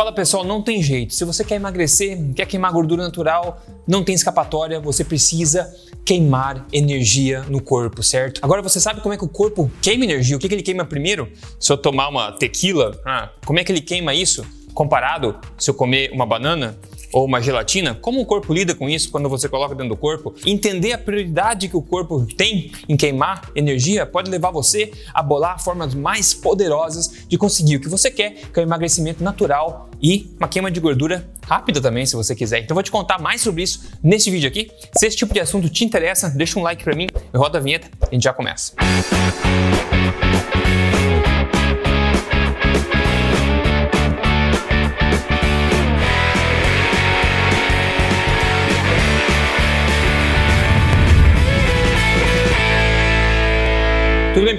[0.00, 1.12] Fala pessoal, não tem jeito.
[1.12, 5.70] Se você quer emagrecer, quer queimar gordura natural, não tem escapatória, você precisa
[6.06, 8.40] queimar energia no corpo, certo?
[8.42, 10.34] Agora você sabe como é que o corpo queima energia?
[10.34, 11.30] O que, que ele queima primeiro?
[11.60, 14.42] Se eu tomar uma tequila, ah, como é que ele queima isso?
[14.72, 16.78] Comparado se eu comer uma banana?
[17.12, 20.34] Ou uma gelatina, como o corpo lida com isso quando você coloca dentro do corpo?
[20.44, 25.62] Entender a prioridade que o corpo tem em queimar energia pode levar você a bolar
[25.62, 30.30] formas mais poderosas de conseguir o que você quer, que é o emagrecimento natural e
[30.38, 32.60] uma queima de gordura rápida também, se você quiser.
[32.60, 34.70] Então vou te contar mais sobre isso nesse vídeo aqui.
[34.96, 37.88] Se esse tipo de assunto te interessa, deixa um like para mim, roda a vinheta
[38.02, 38.72] e a gente já começa.
[38.80, 40.39] Música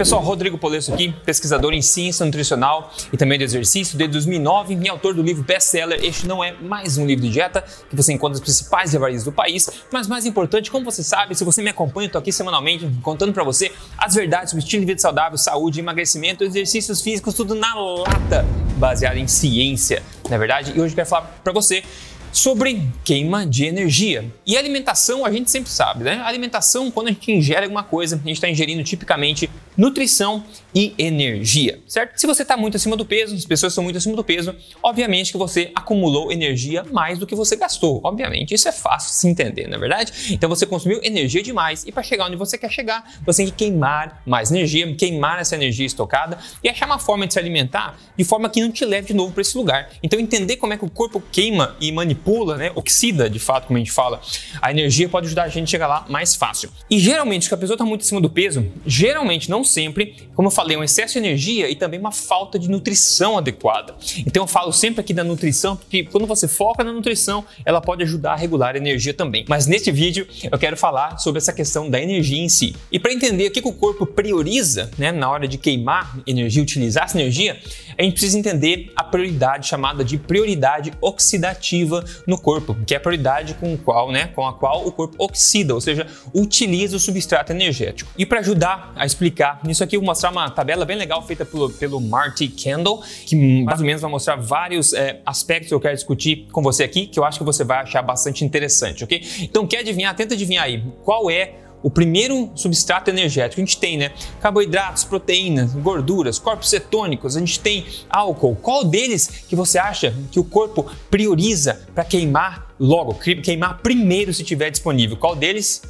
[0.01, 0.23] pessoal?
[0.23, 5.13] Rodrigo Polesso aqui, pesquisador em ciência nutricional e também de exercício desde 2009 e autor
[5.13, 8.39] do livro best-seller Este Não É Mais Um Livro de Dieta, que você encontra nas
[8.39, 9.69] principais livrarias do país.
[9.93, 13.43] Mas mais importante, como você sabe, se você me acompanha, estou aqui semanalmente contando para
[13.43, 18.43] você as verdades sobre estilo de vida saudável, saúde, emagrecimento, exercícios físicos, tudo na lata,
[18.77, 20.71] baseado em ciência, na é verdade.
[20.75, 21.83] E hoje eu quero falar para você
[22.31, 24.25] sobre queima de energia.
[24.45, 26.21] E alimentação, a gente sempre sabe, né?
[26.25, 29.49] Alimentação, quando a gente ingere alguma coisa, a gente está ingerindo tipicamente
[29.81, 30.43] nutrição
[30.75, 32.15] e energia, certo?
[32.15, 35.31] Se você está muito acima do peso, as pessoas estão muito acima do peso, obviamente
[35.31, 37.99] que você acumulou energia mais do que você gastou.
[38.03, 40.13] Obviamente, isso é fácil se entender, não é verdade?
[40.29, 43.57] Então você consumiu energia demais e para chegar onde você quer chegar, você tem que
[43.57, 48.23] queimar mais energia, queimar essa energia estocada e achar uma forma de se alimentar de
[48.23, 49.89] forma que não te leve de novo para esse lugar.
[50.03, 53.77] Então entender como é que o corpo queima e manipula, né, oxida, de fato, como
[53.77, 54.21] a gente fala,
[54.61, 56.69] a energia pode ajudar a gente a chegar lá mais fácil.
[56.87, 60.51] E geralmente, se a pessoa está muito acima do peso, geralmente não sempre, como eu
[60.51, 63.95] falei, um excesso de energia e também uma falta de nutrição adequada.
[64.25, 68.03] Então eu falo sempre aqui da nutrição, porque quando você foca na nutrição, ela pode
[68.03, 69.45] ajudar a regular a energia também.
[69.47, 72.75] Mas neste vídeo eu quero falar sobre essa questão da energia em si.
[72.91, 76.61] E para entender o que, que o corpo prioriza né, na hora de queimar energia,
[76.61, 77.59] utilizar essa energia,
[77.97, 82.99] a gente precisa entender a prioridade chamada de prioridade oxidativa no corpo, que é a
[82.99, 87.51] prioridade com, qual, né, com a qual o corpo oxida, ou seja, utiliza o substrato
[87.51, 88.11] energético.
[88.17, 91.45] E para ajudar a explicar nisso aqui, eu vou mostrar uma tabela bem legal feita
[91.45, 95.79] pelo, pelo Marty Kendall, que mais ou menos vai mostrar vários é, aspectos que eu
[95.79, 99.21] quero discutir com você aqui, que eu acho que você vai achar bastante interessante, ok?
[99.41, 100.15] Então, quer adivinhar?
[100.15, 103.59] Tenta adivinhar aí qual é o primeiro substrato energético.
[103.59, 104.11] A gente tem, né?
[104.39, 108.55] Carboidratos, proteínas, gorduras, corpos cetônicos, a gente tem álcool.
[108.55, 114.43] Qual deles que você acha que o corpo prioriza para queimar logo, queimar primeiro se
[114.43, 115.17] tiver disponível?
[115.17, 115.81] Qual deles?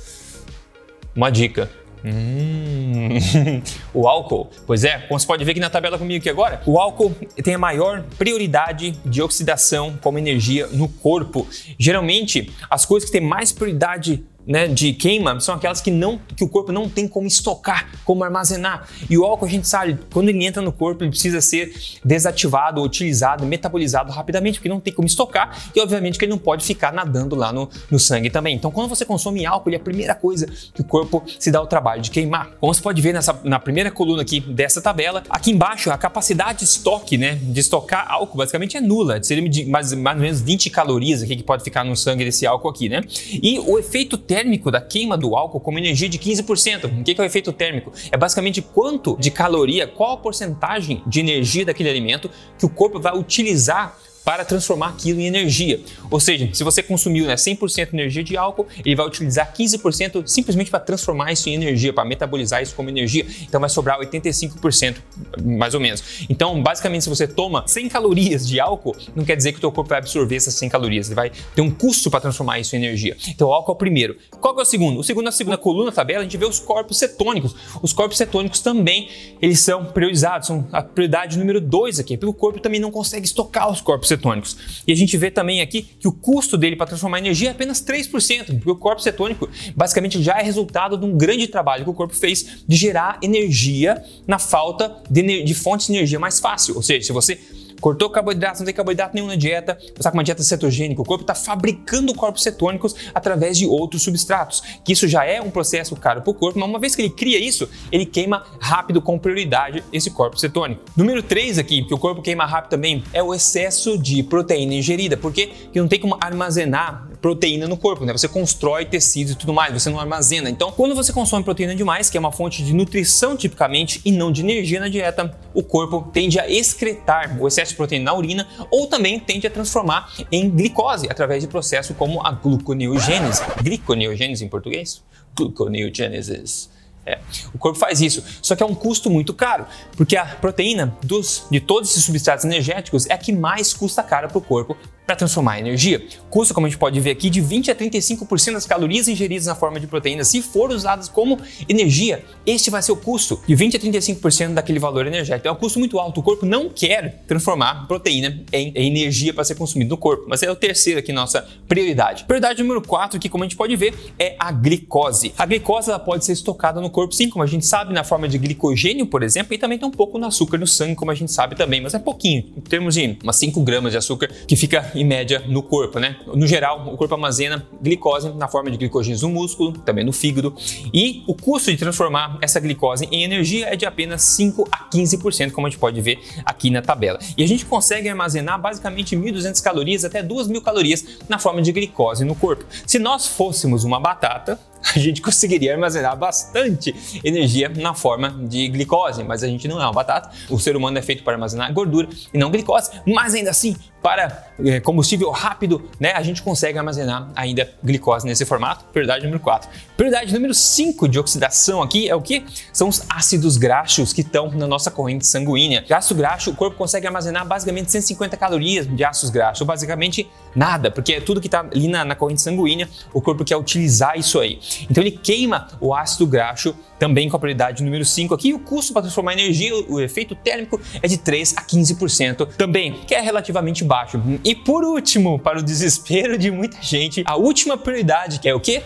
[1.13, 1.69] Uma dica
[2.03, 3.19] Hum,
[3.93, 6.79] o álcool, pois é, como você pode ver aqui na tabela comigo aqui agora, o
[6.79, 11.47] álcool tem a maior prioridade de oxidação como energia no corpo.
[11.77, 16.43] Geralmente, as coisas que têm mais prioridade né, de queima são aquelas que, não, que
[16.43, 18.87] o corpo não tem como estocar, como armazenar.
[19.09, 22.81] E o álcool, a gente sabe, quando ele entra no corpo, ele precisa ser desativado,
[22.81, 26.91] utilizado, metabolizado rapidamente, porque não tem como estocar e, obviamente, que ele não pode ficar
[26.91, 28.55] nadando lá no, no sangue também.
[28.55, 31.61] Então, quando você consome álcool, ele é a primeira coisa que o corpo se dá
[31.61, 32.51] o trabalho de queimar.
[32.59, 36.59] Como você pode ver nessa, na primeira coluna aqui dessa tabela, aqui embaixo, a capacidade
[36.59, 39.21] de estoque, né, de estocar álcool, basicamente é nula.
[39.23, 42.69] Seria mais, mais ou menos 20 calorias aqui que pode ficar no sangue desse álcool
[42.69, 43.01] aqui, né?
[43.31, 47.01] E o efeito térmico da queima do álcool como energia de 15%.
[47.01, 47.91] O que é o efeito térmico?
[48.09, 52.97] É basicamente quanto de caloria, qual a porcentagem de energia daquele alimento que o corpo
[52.97, 55.79] vai utilizar para transformar aquilo em energia.
[56.09, 60.27] Ou seja, se você consumiu né, 100% de energia de álcool, ele vai utilizar 15%
[60.27, 63.25] simplesmente para transformar isso em energia, para metabolizar isso como energia.
[63.41, 64.97] Então vai sobrar 85%,
[65.43, 66.25] mais ou menos.
[66.29, 69.71] Então, basicamente, se você toma 100 calorias de álcool, não quer dizer que o teu
[69.71, 71.07] corpo vai absorver essas 100 calorias.
[71.07, 73.17] Ele vai ter um custo para transformar isso em energia.
[73.27, 74.17] Então, o álcool é o primeiro.
[74.39, 74.99] Qual é o segundo?
[74.99, 77.55] O segundo, na segunda coluna da tabela, a gente vê os corpos cetônicos.
[77.81, 79.09] Os corpos cetônicos também,
[79.41, 83.25] eles são priorizados, são a prioridade número 2 aqui, porque o corpo também não consegue
[83.25, 84.57] estocar os corpos cetônicos.
[84.87, 87.83] E a gente vê também aqui que o custo dele para transformar energia é apenas
[87.83, 91.93] 3%, porque o corpo cetônico basicamente já é resultado de um grande trabalho que o
[91.93, 96.75] corpo fez de gerar energia na falta de, de fontes de energia mais fácil.
[96.75, 97.39] Ou seja, se você
[97.81, 101.05] cortou carboidrato, não tem carboidrato nenhum na dieta, você está com uma dieta cetogênica, o
[101.05, 105.95] corpo está fabricando corpos cetônicos através de outros substratos, que isso já é um processo
[105.95, 109.17] caro para o corpo, mas uma vez que ele cria isso, ele queima rápido com
[109.17, 110.83] prioridade esse corpo cetônico.
[110.95, 115.17] Número 3 aqui, que o corpo queima rápido também, é o excesso de proteína ingerida,
[115.17, 118.11] porque não tem como armazenar proteína no corpo, né?
[118.11, 120.49] Você constrói tecidos e tudo mais, você não armazena.
[120.49, 124.31] Então, quando você consome proteína demais, que é uma fonte de nutrição tipicamente e não
[124.31, 128.47] de energia na dieta, o corpo tende a excretar o excesso de proteína na urina
[128.71, 133.43] ou também tende a transformar em glicose através de processo como a gluconeogênese.
[133.61, 135.03] Gliconeogênese em português?
[135.35, 136.69] Gluconeogênesis.
[137.05, 137.19] É,
[137.53, 139.65] o corpo faz isso, só que é um custo muito caro,
[139.97, 144.27] porque a proteína dos, de todos esses substratos energéticos é a que mais custa cara
[144.27, 144.77] para o corpo
[145.11, 146.01] para transformar em energia.
[146.29, 149.55] Custa, como a gente pode ver aqui, de 20 a 35% das calorias ingeridas na
[149.55, 151.37] forma de proteína, se for usadas como
[151.67, 152.23] energia.
[152.45, 155.47] Este vai ser o custo de 20 a 35% daquele valor energético.
[155.47, 156.19] É um custo muito alto.
[156.19, 160.43] O corpo não quer transformar proteína em, em energia para ser consumido no corpo, mas
[160.43, 162.23] é o terceiro aqui nossa prioridade.
[162.23, 165.33] Prioridade número 4 aqui, como a gente pode ver, é a glicose.
[165.37, 168.27] A glicose ela pode ser estocada no corpo, sim, como a gente sabe, na forma
[168.27, 171.15] de glicogênio, por exemplo, e também tem um pouco no açúcar no sangue, como a
[171.15, 174.55] gente sabe também, mas é pouquinho, em termos de umas 5 gramas de açúcar que
[174.55, 176.17] fica em média no corpo, né?
[176.33, 180.53] No geral, o corpo armazena glicose na forma de glicogênios no músculo, também no fígado,
[180.93, 185.51] e o custo de transformar essa glicose em energia é de apenas 5 a 15%,
[185.51, 187.19] como a gente pode ver aqui na tabela.
[187.37, 192.25] E a gente consegue armazenar basicamente 1.200 calorias até 2.000 calorias na forma de glicose
[192.25, 192.65] no corpo.
[192.85, 194.59] Se nós fôssemos uma batata,
[194.95, 196.93] a gente conseguiria armazenar bastante
[197.23, 200.31] energia na forma de glicose, mas a gente não é uma batata.
[200.49, 204.47] O ser humano é feito para armazenar gordura e não glicose, mas ainda assim, para
[204.65, 208.85] é, combustível rápido, né, a gente consegue armazenar ainda glicose nesse formato.
[208.85, 209.69] Prioridade número 4.
[209.95, 212.43] Prioridade número 5 de oxidação aqui é o que?
[212.73, 215.85] São os ácidos graxos que estão na nossa corrente sanguínea.
[215.89, 221.13] Ácido graxo, o corpo consegue armazenar basicamente 150 calorias de ácidos graxos, basicamente nada, porque
[221.13, 224.59] é tudo que está ali na, na corrente sanguínea, o corpo quer utilizar isso aí.
[224.89, 228.53] Então ele queima o ácido graxo também com a prioridade número 5 aqui.
[228.53, 233.15] O custo para transformar energia, o efeito térmico, é de 3 a 15% também, que
[233.15, 234.21] é relativamente baixo.
[234.43, 238.59] E por último, para o desespero de muita gente, a última prioridade, que é o
[238.59, 238.83] quê?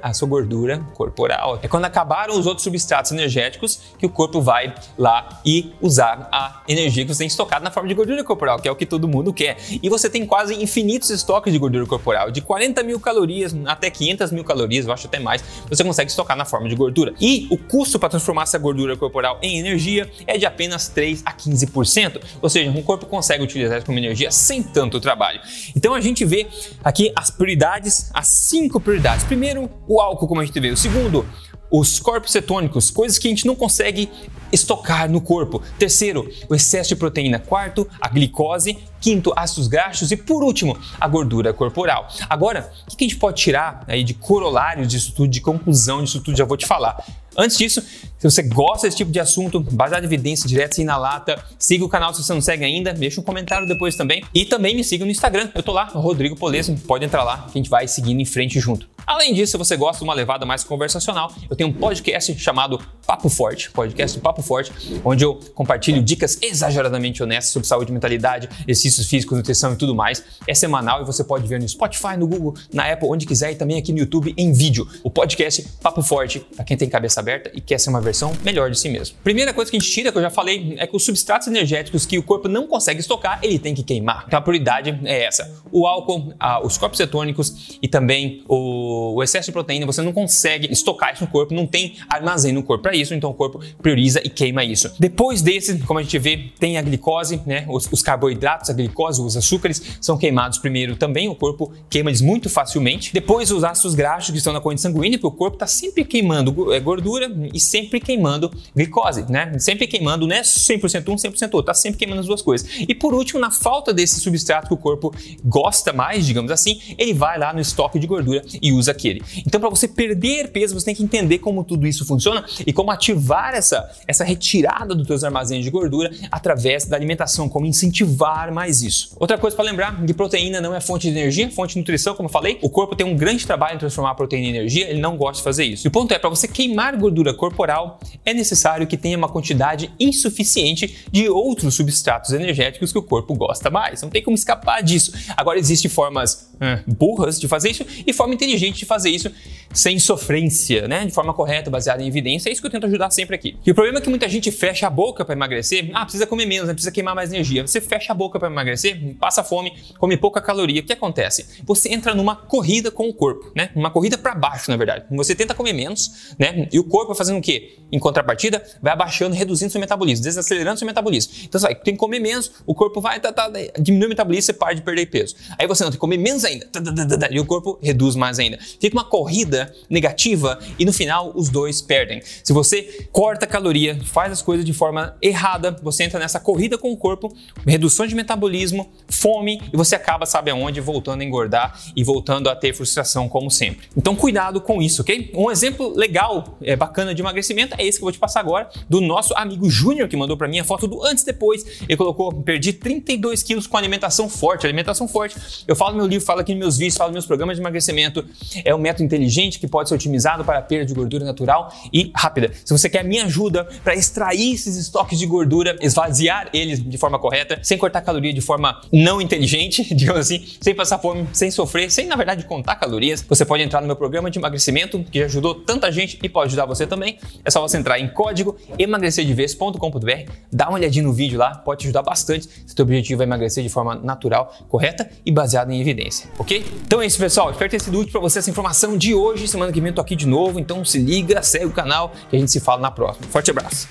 [0.00, 1.58] A sua gordura corporal.
[1.60, 6.62] É quando acabaram os outros substratos energéticos que o corpo vai lá e usar a
[6.68, 9.08] energia que você tem estocado na forma de gordura corporal, que é o que todo
[9.08, 9.56] mundo quer.
[9.82, 14.30] E você tem quase infinitos estoques de gordura corporal, de 40 mil calorias até 500
[14.30, 17.12] mil calorias, eu acho até mais, você consegue estocar na forma de gordura.
[17.20, 21.32] E o custo para transformar essa gordura corporal em energia é de apenas 3 a
[21.32, 25.40] 15%, ou seja, o corpo consegue utilizar isso como energia sem tanto trabalho.
[25.74, 26.46] Então a gente vê
[26.84, 29.24] aqui as prioridades, as cinco prioridades.
[29.24, 30.70] Primeiro, o álcool, como a gente vê.
[30.70, 31.26] O segundo,
[31.70, 34.08] os corpos cetônicos, coisas que a gente não consegue
[34.52, 35.62] estocar no corpo.
[35.78, 37.38] Terceiro, o excesso de proteína.
[37.38, 38.78] Quarto, a glicose.
[39.00, 40.10] Quinto, ácidos graxos.
[40.10, 42.08] E por último, a gordura corporal.
[42.28, 46.20] Agora, o que a gente pode tirar aí de corolário disso tudo, de conclusão disso
[46.20, 47.04] tudo, já vou te falar.
[47.36, 50.96] Antes disso, se você gosta desse tipo de assunto, baseado em evidência direta e na
[50.96, 54.24] lata, siga o canal se você não segue ainda, deixa um comentário depois também.
[54.34, 57.58] E também me siga no Instagram, eu tô lá, Rodrigo Polesso, pode entrar lá que
[57.58, 58.88] a gente vai seguindo em frente junto.
[59.06, 62.76] Além disso, se você gosta de uma levada mais conversacional, eu tenho um podcast chamado
[63.06, 64.72] Papo Forte, podcast Papo Forte,
[65.04, 70.24] onde eu compartilho dicas exageradamente honestas sobre saúde, mentalidade, exercícios físicos, nutrição e tudo mais.
[70.48, 73.54] É semanal e você pode ver no Spotify, no Google, na Apple, onde quiser e
[73.54, 74.88] também aqui no YouTube em vídeo.
[75.04, 78.72] O podcast Papo Forte, para quem tem cabeça aberta e quer ser uma versão melhor
[78.72, 79.16] de si mesmo.
[79.22, 82.04] Primeira coisa que a gente tira, que eu já falei, é que os substratos energéticos
[82.04, 84.24] que o corpo não consegue estocar, ele tem que queimar.
[84.26, 89.52] Então a prioridade é essa: o álcool, os corpos cetônicos e também o, excesso de
[89.52, 89.86] proteína.
[89.86, 93.30] Você não consegue estocar isso no corpo, não tem armazém no corpo para isso, então
[93.30, 94.92] o corpo prioriza e queima isso.
[94.98, 97.64] Depois desse, como a gente vê, tem a glicose, né?
[97.68, 102.20] Os, os carboidratos, a glicose, os açúcares são queimados primeiro também, o corpo queima eles
[102.20, 103.12] muito facilmente.
[103.12, 106.72] Depois os ácidos graxos que estão na corrente sanguínea, porque o corpo está sempre queimando
[106.72, 109.58] é, gordura e sempre queimando glicose, né?
[109.58, 112.68] Sempre queimando, não é 100% um, 100% outro, tá sempre queimando as duas coisas.
[112.80, 117.14] E por último, na falta desse substrato que o corpo gosta mais, digamos assim, ele
[117.14, 119.22] vai lá no estoque de gordura e usa aquele.
[119.46, 122.90] Então, para você perder peso, você tem que entender como tudo isso funciona e como
[122.90, 128.82] ativar essa, essa retirada dos seus armazéns de gordura através da alimentação, como incentivar mais
[128.82, 129.16] isso.
[129.18, 132.28] Outra coisa para lembrar, que proteína não é fonte de energia, fonte de nutrição, como
[132.28, 135.00] eu falei, o corpo tem um grande trabalho em transformar a proteína em energia, ele
[135.00, 135.86] não gosta de fazer isso.
[135.86, 139.90] E o ponto é, para você queimar gordura corporal, é necessário que tenha uma quantidade
[139.98, 144.02] insuficiente de outros substratos energéticos que o corpo gosta mais.
[144.02, 145.12] Não tem como escapar disso.
[145.36, 149.30] Agora, existem formas hum, burras de fazer isso e forma inteligente de fazer isso
[149.72, 151.04] sem sofrência, né?
[151.04, 152.48] De forma correta, baseada em evidência.
[152.48, 153.56] É isso que eu tento ajudar sempre aqui.
[153.64, 155.90] E o problema é que muita gente fecha a boca para emagrecer.
[155.92, 156.74] Ah, precisa comer menos, né?
[156.74, 157.66] precisa queimar mais energia.
[157.66, 160.80] Você fecha a boca para emagrecer, passa fome, come pouca caloria.
[160.80, 161.62] O que acontece?
[161.64, 163.70] Você entra numa corrida com o corpo, né?
[163.74, 165.04] Uma corrida para baixo, na verdade.
[165.10, 166.68] Você tenta comer menos, né?
[166.72, 167.78] E o corpo vai fazendo o quê?
[167.90, 171.32] Em contrapartida, vai abaixando, reduzindo seu metabolismo, desacelerando seu metabolismo.
[171.44, 174.46] Então você vai, tem que comer menos, o corpo vai tá, tá, diminui o metabolismo,
[174.46, 175.36] você para de perder peso.
[175.58, 178.16] Aí você não tem que comer menos ainda, tá, tá, tá, e o corpo reduz
[178.16, 178.58] mais ainda.
[178.80, 182.20] Fica uma corrida negativa e no final os dois perdem.
[182.42, 186.92] Se você corta caloria, faz as coisas de forma errada, você entra nessa corrida com
[186.92, 187.34] o corpo,
[187.66, 192.56] redução de metabolismo, fome e você acaba, sabe aonde, voltando a engordar e voltando a
[192.56, 193.88] ter frustração como sempre.
[193.96, 195.30] Então cuidado com isso, ok?
[195.34, 198.68] Um exemplo legal, é, bacana de emagrecimento é esse que eu vou te passar agora,
[198.88, 201.82] do nosso amigo Júnior que mandou para mim a foto do antes e depois.
[201.82, 205.36] Ele colocou, perdi 32 quilos com alimentação forte, alimentação forte.
[205.66, 207.62] Eu falo no meu livro, falo aqui nos meus vídeos, falo nos meus programas de
[207.62, 208.24] emagrecimento.
[208.64, 212.10] É um método inteligente que pode ser otimizado para a perda de gordura natural e
[212.14, 212.50] rápida.
[212.64, 217.18] Se você quer minha ajuda para extrair esses estoques de gordura, esvaziar eles de forma
[217.18, 221.90] correta, sem cortar caloria de forma não inteligente, digamos assim, sem passar fome, sem sofrer,
[221.90, 225.26] sem na verdade contar calorias, você pode entrar no meu programa de emagrecimento que já
[225.26, 227.18] ajudou tanta gente e pode ajudar você também.
[227.44, 231.86] É só você entrar em código emagrecerdevez.com.br, dá uma olhadinha no vídeo lá, pode te
[231.86, 235.80] ajudar bastante se o teu objetivo é emagrecer de forma natural, correta e baseada em
[235.80, 236.64] evidência, ok?
[236.84, 237.50] Então é isso, pessoal.
[237.50, 239.46] Espero ter sido útil para você essa informação de hoje.
[239.46, 242.36] Semana que vem eu tô aqui de novo, então se liga, segue o canal que
[242.36, 243.26] a gente se fala na próxima.
[243.28, 243.86] Forte abraço!